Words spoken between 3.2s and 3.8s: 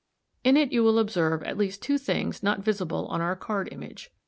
our card